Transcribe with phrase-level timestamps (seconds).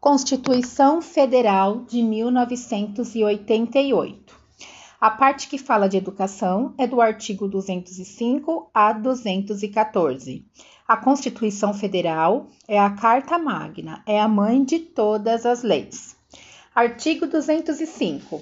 [0.00, 4.34] Constituição Federal de 1988.
[4.98, 10.46] A parte que fala de educação é do artigo 205 a 214.
[10.88, 16.16] A Constituição Federal é a Carta Magna, é a mãe de todas as leis.
[16.74, 18.40] Artigo 205.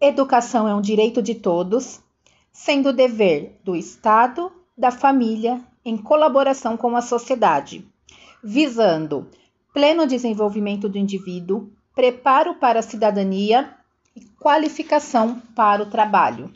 [0.00, 2.00] Educação é um direito de todos,
[2.50, 7.88] sendo dever do Estado, da família, em colaboração com a sociedade,
[8.42, 9.28] visando
[9.72, 13.74] pleno desenvolvimento do indivíduo, preparo para a cidadania
[14.16, 16.52] e qualificação para o trabalho.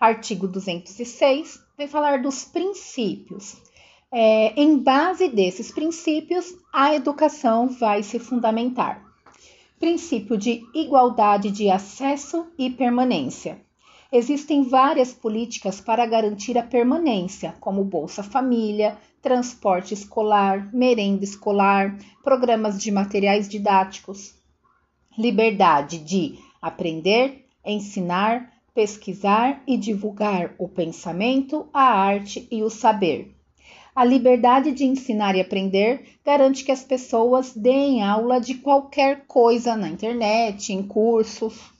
[0.00, 3.56] Artigo 206 vem falar dos princípios.
[4.10, 9.02] É, em base desses princípios, a educação vai se fundamentar.
[9.78, 13.60] Princípio de igualdade de acesso e permanência.
[14.12, 22.82] Existem várias políticas para garantir a permanência, como Bolsa Família, transporte escolar, merenda escolar, programas
[22.82, 24.34] de materiais didáticos,
[25.16, 33.32] liberdade de aprender, ensinar, pesquisar e divulgar o pensamento, a arte e o saber.
[33.94, 39.76] A liberdade de ensinar e aprender garante que as pessoas deem aula de qualquer coisa
[39.76, 41.70] na internet, em cursos.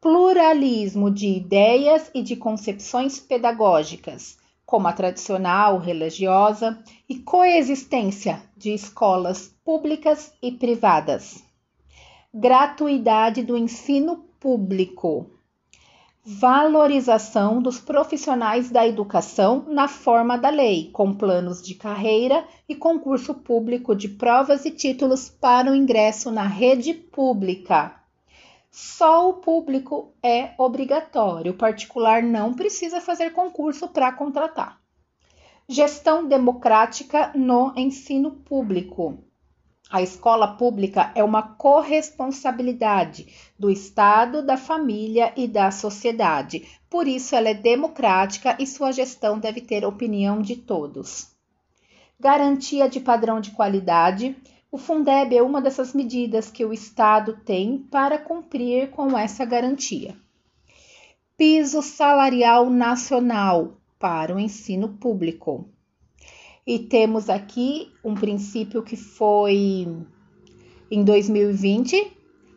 [0.00, 4.41] Pluralismo de ideias e de concepções pedagógicas
[4.72, 11.44] como a tradicional, religiosa, e coexistência de escolas públicas e privadas.
[12.32, 15.26] Gratuidade do ensino público.
[16.24, 23.34] Valorização dos profissionais da educação na forma da lei, com planos de carreira e concurso
[23.34, 28.01] público de provas e títulos para o ingresso na rede pública
[28.74, 34.80] só o público é obrigatório, o particular não precisa fazer concurso para contratar.
[35.68, 39.22] Gestão democrática no ensino público.
[39.90, 46.66] A escola pública é uma corresponsabilidade do Estado, da família e da sociedade.
[46.88, 51.30] Por isso, ela é democrática e sua gestão deve ter opinião de todos.
[52.18, 54.34] Garantia de padrão de qualidade
[54.72, 60.16] o Fundeb é uma dessas medidas que o Estado tem para cumprir com essa garantia.
[61.36, 65.68] Piso salarial nacional para o ensino público.
[66.66, 69.86] E temos aqui um princípio que foi
[70.90, 72.10] em 2020,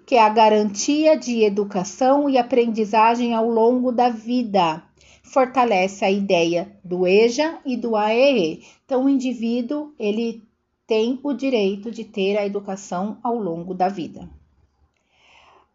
[0.06, 4.81] que é a garantia de educação e aprendizagem ao longo da vida.
[5.22, 8.64] Fortalece a ideia do EJA e do AEE.
[8.86, 10.46] Então, o indivíduo ele
[10.88, 14.29] tem o direito de ter a educação ao longo da vida.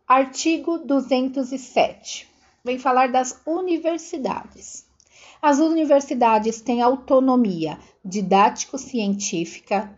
[0.07, 2.29] Artigo 207
[2.65, 4.87] vem falar das universidades.
[5.41, 9.91] As universidades têm autonomia didático-científica,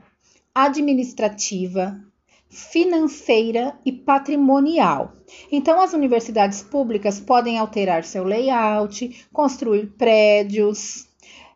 [0.55, 2.01] administrativa,
[2.49, 5.15] financeira e patrimonial.
[5.51, 11.09] Então, as universidades públicas podem alterar seu layout, construir prédios,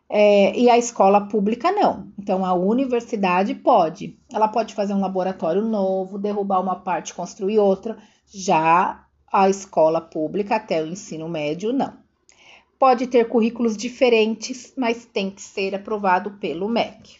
[0.09, 2.07] é, e a escola pública não.
[2.17, 4.17] Então a universidade pode.
[4.31, 7.97] Ela pode fazer um laboratório novo, derrubar uma parte, construir outra.
[8.25, 11.93] Já a escola pública até o ensino médio não.
[12.79, 17.17] Pode ter currículos diferentes, mas tem que ser aprovado pelo MEC.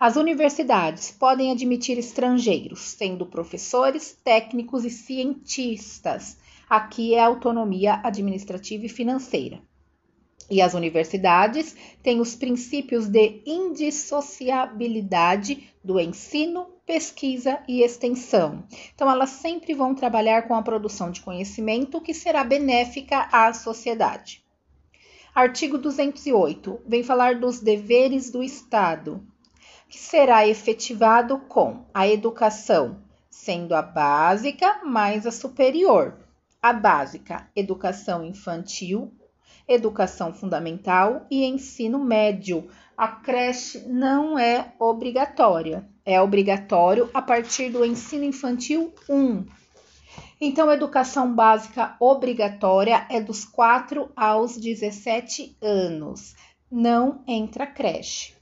[0.00, 6.38] As universidades podem admitir estrangeiros, sendo professores, técnicos e cientistas.
[6.68, 9.60] Aqui é autonomia administrativa e financeira.
[10.50, 18.64] E as universidades têm os princípios de indissociabilidade do ensino, pesquisa e extensão.
[18.92, 24.42] Então, elas sempre vão trabalhar com a produção de conhecimento que será benéfica à sociedade.
[25.32, 29.24] Artigo 208 vem falar dos deveres do Estado,
[29.88, 33.00] que será efetivado com a educação,
[33.30, 36.18] sendo a básica mais a superior.
[36.60, 39.12] A básica, educação infantil,
[39.66, 42.68] educação fundamental e ensino médio.
[42.96, 49.44] A creche não é obrigatória, é obrigatório a partir do ensino infantil 1.
[50.40, 56.34] Então, educação básica obrigatória é dos 4 aos 17 anos.
[56.70, 58.34] Não entra creche.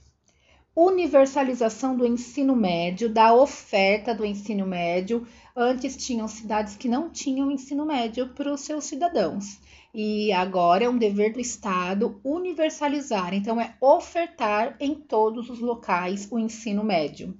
[0.73, 5.27] Universalização do ensino médio, da oferta do ensino médio.
[5.61, 9.59] Antes tinham cidades que não tinham ensino médio para os seus cidadãos
[9.93, 16.29] e agora é um dever do Estado universalizar, então é ofertar em todos os locais
[16.31, 17.37] o ensino médio.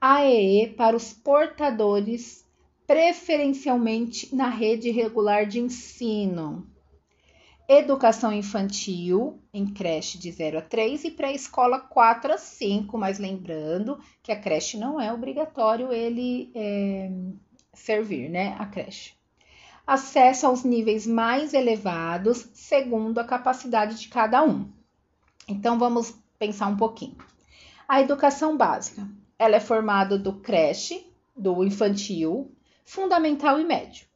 [0.00, 2.46] AEE para os portadores,
[2.86, 6.66] preferencialmente na rede regular de ensino.
[7.68, 13.98] Educação infantil em creche de 0 a 3 e pré-escola 4 a 5, mas lembrando
[14.22, 17.10] que a creche não é obrigatório ele é,
[17.72, 18.54] servir, né?
[18.58, 19.14] A creche.
[19.86, 24.70] Acesso aos níveis mais elevados segundo a capacidade de cada um.
[25.48, 27.16] Então vamos pensar um pouquinho.
[27.86, 29.06] A educação básica,
[29.38, 31.06] ela é formada do creche,
[31.36, 32.50] do infantil,
[32.84, 34.06] fundamental e médio.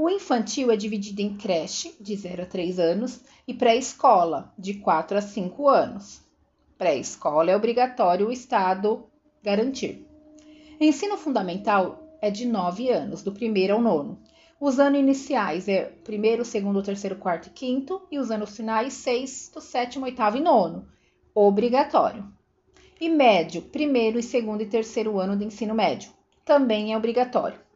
[0.00, 5.18] O infantil é dividido em creche, de 0 a 3 anos, e pré-escola, de 4
[5.18, 6.22] a 5 anos.
[6.78, 9.04] Pré-escola é obrigatório o Estado
[9.42, 10.06] garantir.
[10.80, 14.22] Ensino fundamental é de 9 anos, do primeiro ao nono.
[14.60, 19.60] Os anos iniciais é primeiro, segundo, terceiro, quarto e quinto, e os anos finais, sexto,
[19.60, 20.86] sétimo, oitavo e nono.
[21.34, 22.24] Obrigatório.
[23.00, 26.12] E médio, primeiro segundo e terceiro ano do ensino médio.
[26.44, 27.66] Também é obrigatório.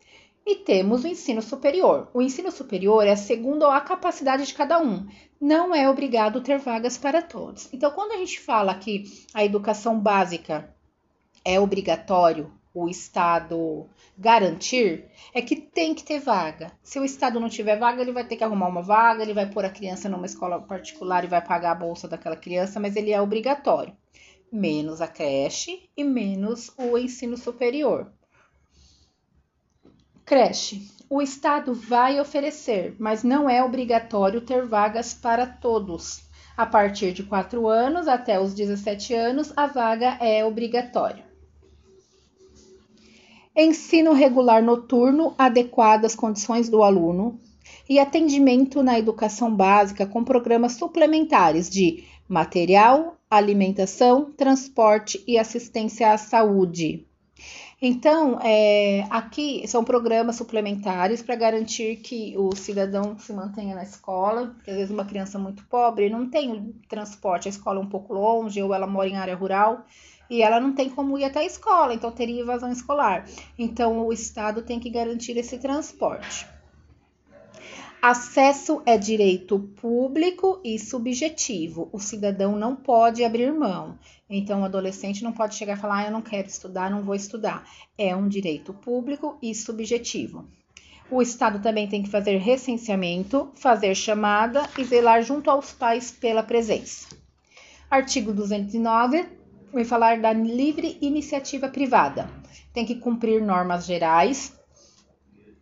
[0.44, 2.08] E temos o ensino superior.
[2.12, 5.06] O ensino superior é segundo a capacidade de cada um.
[5.40, 7.68] Não é obrigado ter vagas para todos.
[7.72, 10.74] Então, quando a gente fala que a educação básica
[11.44, 13.86] é obrigatório o Estado
[14.16, 15.04] garantir,
[15.34, 16.72] é que tem que ter vaga.
[16.82, 19.48] Se o Estado não tiver vaga, ele vai ter que arrumar uma vaga, ele vai
[19.50, 23.12] pôr a criança numa escola particular e vai pagar a bolsa daquela criança, mas ele
[23.12, 23.94] é obrigatório.
[24.50, 28.12] Menos a creche e menos o ensino superior.
[30.24, 30.88] Creche.
[31.10, 36.22] O Estado vai oferecer, mas não é obrigatório ter vagas para todos.
[36.56, 41.24] A partir de 4 anos até os 17 anos, a vaga é obrigatória.
[43.54, 47.38] Ensino regular noturno adequado às condições do aluno
[47.88, 56.16] e atendimento na educação básica com programas suplementares de material, alimentação, transporte e assistência à
[56.16, 57.06] saúde.
[57.84, 64.52] Então, é, aqui são programas suplementares para garantir que o cidadão se mantenha na escola,
[64.54, 68.14] porque às vezes uma criança muito pobre não tem transporte, a escola é um pouco
[68.14, 69.84] longe, ou ela mora em área rural,
[70.30, 73.26] e ela não tem como ir até a escola, então teria evasão escolar.
[73.58, 76.51] Então, o Estado tem que garantir esse transporte.
[78.04, 81.88] Acesso é direito público e subjetivo.
[81.92, 83.96] O cidadão não pode abrir mão.
[84.28, 87.14] Então, o adolescente não pode chegar e falar: ah, eu não quero estudar, não vou
[87.14, 87.64] estudar.
[87.96, 90.48] É um direito público e subjetivo.
[91.08, 96.42] O Estado também tem que fazer recenseamento, fazer chamada e zelar junto aos pais pela
[96.42, 97.06] presença.
[97.88, 99.28] Artigo 209
[99.72, 102.28] vai falar da livre iniciativa privada.
[102.72, 104.52] Tem que cumprir normas gerais,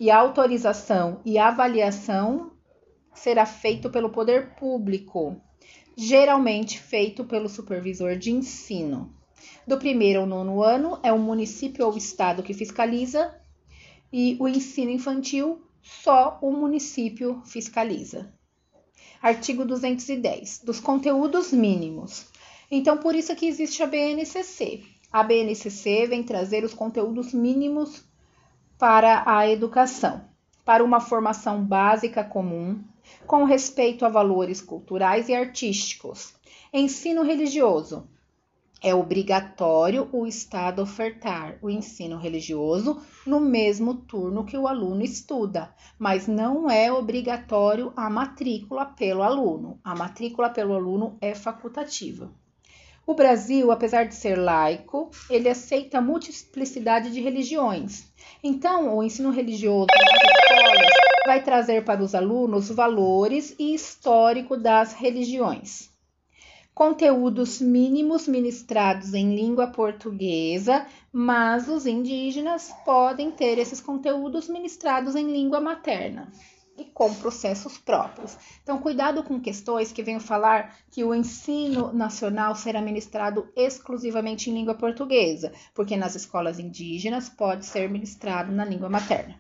[0.00, 2.52] e a autorização e avaliação
[3.12, 5.38] será feito pelo poder público,
[5.94, 9.14] geralmente feito pelo supervisor de ensino.
[9.67, 13.38] Do primeiro ao nono ano é o município ou estado que fiscaliza
[14.11, 18.32] e o ensino infantil só o município fiscaliza.
[19.20, 22.26] Artigo 210 dos conteúdos mínimos.
[22.70, 24.82] Então, por isso que existe a BNCC.
[25.12, 28.09] A BNCC vem trazer os conteúdos mínimos
[28.80, 30.24] para a educação,
[30.64, 32.82] para uma formação básica comum,
[33.26, 36.32] com respeito a valores culturais e artísticos.
[36.72, 38.08] Ensino religioso.
[38.82, 45.74] É obrigatório o Estado ofertar o ensino religioso no mesmo turno que o aluno estuda,
[45.98, 49.78] mas não é obrigatório a matrícula pelo aluno.
[49.84, 52.32] A matrícula pelo aluno é facultativa.
[53.10, 58.04] O Brasil, apesar de ser laico, ele aceita a multiplicidade de religiões.
[58.40, 60.92] Então, o ensino religioso nas escolas
[61.26, 65.90] vai trazer para os alunos valores e histórico das religiões.
[66.73, 75.32] Conteúdos mínimos ministrados em língua portuguesa, mas os indígenas podem ter esses conteúdos ministrados em
[75.32, 76.30] língua materna
[76.80, 78.37] e com processos próprios.
[78.62, 84.54] Então, cuidado com questões que venham falar que o ensino nacional será ministrado exclusivamente em
[84.54, 89.38] língua portuguesa, porque nas escolas indígenas pode ser ministrado na língua materna.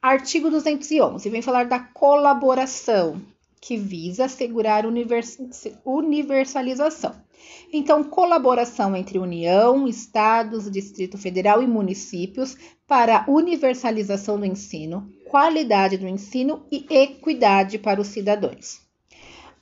[0.00, 3.20] Artigo 211 vem falar da colaboração,
[3.60, 4.84] que visa assegurar
[5.84, 7.14] universalização.
[7.72, 16.08] Então, colaboração entre União, Estados, Distrito Federal e municípios para universalização do ensino, qualidade do
[16.08, 18.80] ensino e equidade para os cidadãos.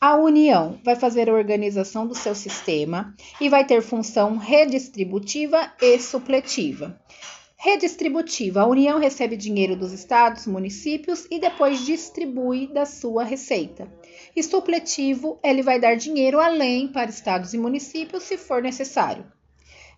[0.00, 5.98] A União vai fazer a organização do seu sistema e vai ter função redistributiva e
[5.98, 7.00] supletiva.
[7.66, 13.92] Redistributiva: a União recebe dinheiro dos estados, municípios e depois distribui da sua receita.
[14.37, 19.26] E supletivo: ele vai dar dinheiro além para estados e municípios se for necessário.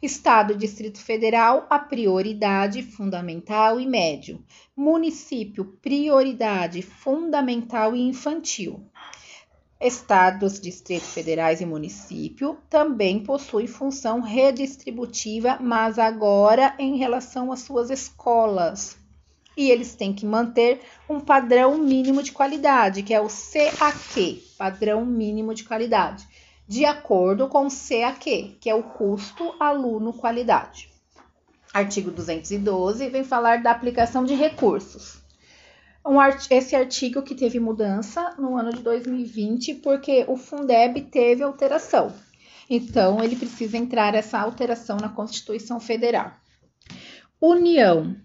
[0.01, 4.43] Estado e Distrito Federal, a prioridade fundamental e médio.
[4.75, 8.81] Município, prioridade fundamental e infantil.
[9.81, 17.89] Estados, distritos federais e município também possuem função redistributiva, mas agora em relação às suas
[17.89, 18.99] escolas.
[19.57, 25.07] E eles têm que manter um padrão mínimo de qualidade, que é o CAQ, padrão
[25.07, 26.27] mínimo de qualidade,
[26.67, 30.89] de acordo com o CAQ, que é o custo aluno qualidade.
[31.73, 35.28] Artigo 212 vem falar da aplicação de recursos
[36.09, 41.43] um art esse artigo que teve mudança no ano de 2020, porque o Fundeb teve
[41.43, 42.13] alteração.
[42.69, 46.33] Então, ele precisa entrar essa alteração na Constituição Federal.
[47.41, 48.17] União,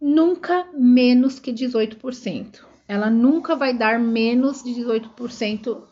[0.00, 2.64] nunca menos que 18%.
[2.86, 5.82] Ela nunca vai dar menos de 18%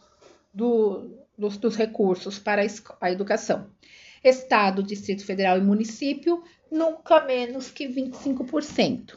[0.52, 2.66] do, dos, dos recursos para a,
[3.00, 3.66] a educação.
[4.24, 9.14] Estado, Distrito Federal e município, nunca menos que 25%.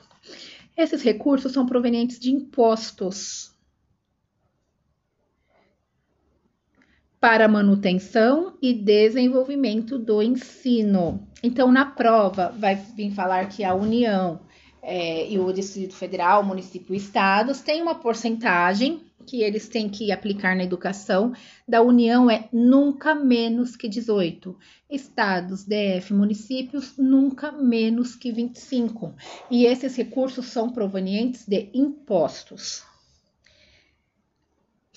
[0.79, 3.53] Esses recursos são provenientes de impostos
[7.19, 11.27] para manutenção e desenvolvimento do ensino.
[11.43, 14.39] Então, na prova, vai vir falar que a União
[14.81, 20.11] é, e o Distrito Federal, município e estados têm uma porcentagem que eles têm que
[20.11, 21.33] aplicar na educação
[21.67, 24.57] da União é nunca menos que 18.
[24.89, 29.13] Estados, DF, municípios, nunca menos que 25.
[29.51, 32.88] E esses recursos são provenientes de impostos.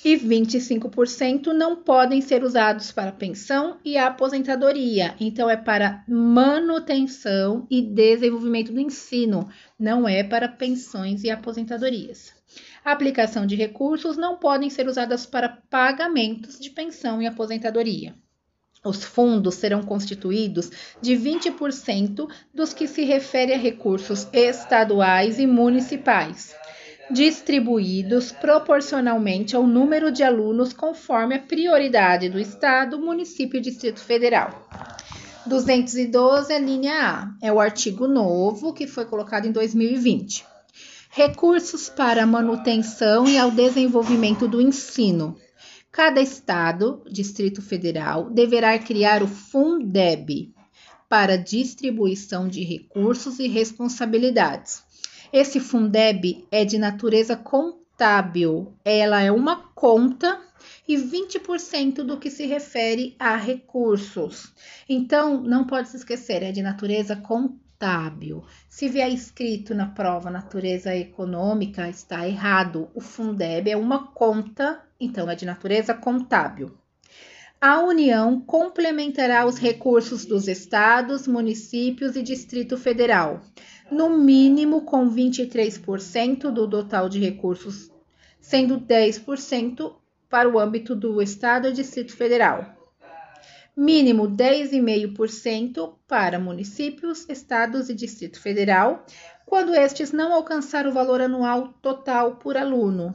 [0.05, 5.15] E 25% não podem ser usados para pensão e aposentadoria.
[5.21, 12.33] Então, é para manutenção e desenvolvimento do ensino, não é para pensões e aposentadorias.
[12.85, 18.15] Aplicação de recursos não podem ser usadas para pagamentos de pensão e aposentadoria.
[18.85, 20.69] Os fundos serão constituídos
[21.01, 26.53] de 20% dos que se refere a recursos estaduais e municipais,
[27.11, 34.69] distribuídos proporcionalmente ao número de alunos conforme a prioridade do Estado, município e Distrito Federal.
[35.47, 40.53] 212 é linha A, é o artigo novo que foi colocado em 2020
[41.15, 45.37] recursos para a manutenção e ao desenvolvimento do ensino.
[45.91, 50.51] Cada estado, Distrito Federal, deverá criar o Fundeb
[51.11, 54.83] para distribuição de recursos e responsabilidades.
[55.33, 60.39] Esse Fundeb é de natureza contábil, ela é uma conta
[60.87, 64.53] e 20% do que se refere a recursos.
[64.87, 68.45] Então, não pode se esquecer, é de natureza contábil.
[68.69, 72.91] Se vier escrito na prova natureza econômica, está errado.
[72.95, 76.77] O Fundeb é uma conta, então é de natureza contábil.
[77.65, 83.41] A União complementará os recursos dos estados, municípios e Distrito Federal,
[83.89, 87.89] no mínimo com 23% do total de recursos,
[88.41, 89.95] sendo 10%
[90.29, 92.67] para o âmbito do estado e Distrito Federal.
[93.77, 99.07] Mínimo 10,5% para municípios, estados e Distrito Federal,
[99.47, 103.15] quando estes não alcançar o valor anual total por aluno,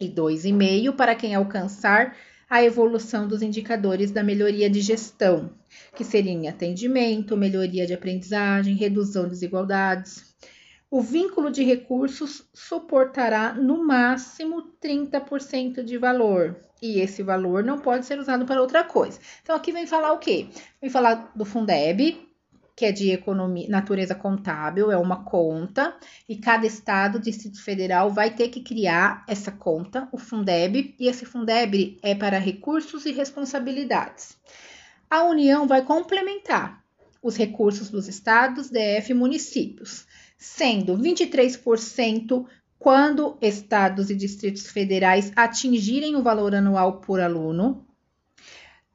[0.00, 2.16] e 2,5% para quem alcançar
[2.54, 5.50] a evolução dos indicadores da melhoria de gestão,
[5.92, 10.36] que seriam atendimento, melhoria de aprendizagem, redução de desigualdades.
[10.88, 18.06] O vínculo de recursos suportará no máximo 30% de valor, e esse valor não pode
[18.06, 19.18] ser usado para outra coisa.
[19.42, 20.46] Então, aqui vem falar o quê?
[20.80, 22.24] Vem falar do Fundeb,
[22.76, 25.96] que é de economia, natureza contábil, é uma conta,
[26.28, 31.24] e cada estado, Distrito Federal, vai ter que criar essa conta, o Fundeb, e esse
[31.24, 34.36] Fundeb é para recursos e responsabilidades.
[35.08, 36.82] A União vai complementar
[37.22, 42.44] os recursos dos estados, DF e municípios, sendo 23%
[42.78, 47.86] quando estados e distritos federais atingirem o valor anual por aluno,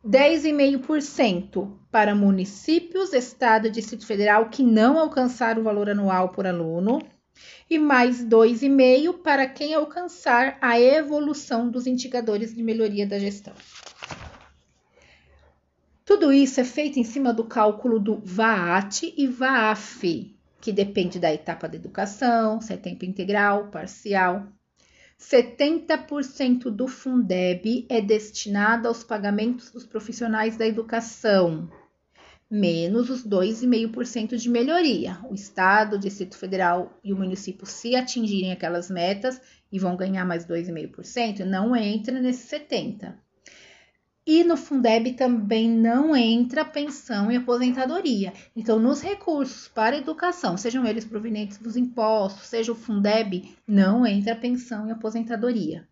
[0.05, 7.01] 10,5% para municípios, estado e distrito federal que não alcançar o valor anual por aluno,
[7.69, 13.53] e mais 2,5% para quem alcançar a evolução dos indicadores de melhoria da gestão.
[16.05, 21.31] Tudo isso é feito em cima do cálculo do VAAT e VAAF, que depende da
[21.31, 24.47] etapa da educação, se é tempo integral, parcial.
[25.19, 31.69] 70% do Fundeb é destinado aos pagamentos dos profissionais da educação,
[32.49, 35.19] menos os 2,5% de melhoria.
[35.29, 40.25] O Estado, o Distrito Federal e o município, se atingirem aquelas metas e vão ganhar
[40.25, 43.13] mais 2,5%, não entra nesse 70%.
[44.31, 48.31] E no Fundeb também não entra pensão e aposentadoria.
[48.55, 54.35] Então, nos recursos para educação, sejam eles provenientes dos impostos, seja o Fundeb, não entra
[54.35, 55.87] pensão e aposentadoria.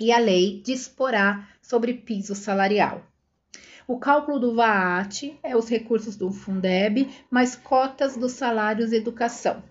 [0.00, 3.06] e a lei disporá sobre piso salarial.
[3.86, 9.62] O cálculo do VAT é os recursos do Fundeb mais cotas dos salários educação.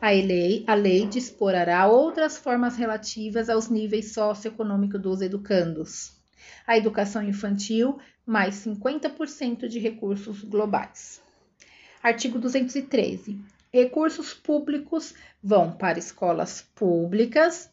[0.00, 6.18] A lei, a lei disporará outras formas relativas aos níveis socioeconômicos dos educandos.
[6.70, 11.20] A educação infantil, mais 50% de recursos globais.
[12.00, 13.40] Artigo 213.
[13.72, 15.12] Recursos públicos
[15.42, 17.68] vão para escolas públicas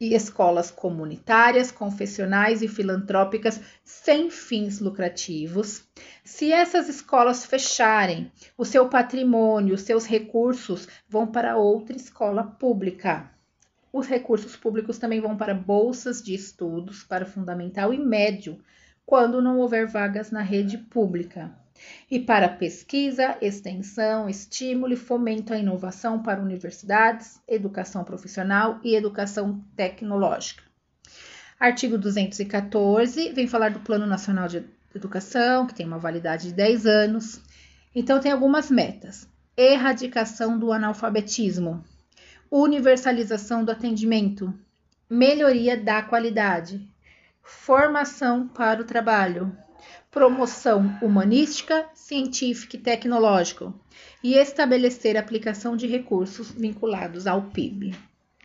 [0.00, 5.84] e escolas comunitárias, confessionais e filantrópicas sem fins lucrativos.
[6.24, 13.31] Se essas escolas fecharem, o seu patrimônio, os seus recursos vão para outra escola pública.
[13.92, 18.58] Os recursos públicos também vão para bolsas de estudos para fundamental e médio,
[19.04, 21.52] quando não houver vagas na rede pública
[22.10, 29.64] e para pesquisa, extensão, estímulo e fomento à inovação para universidades, educação profissional e educação
[29.74, 30.62] tecnológica.
[31.58, 36.86] Artigo 214 vem falar do Plano Nacional de Educação, que tem uma validade de 10
[36.86, 37.40] anos.
[37.94, 41.82] Então, tem algumas metas: erradicação do analfabetismo,
[42.54, 44.52] universalização do atendimento,
[45.08, 46.86] melhoria da qualidade,
[47.42, 49.56] formação para o trabalho,
[50.10, 53.72] promoção humanística, científica e tecnológica
[54.22, 57.96] e estabelecer aplicação de recursos vinculados ao PIB.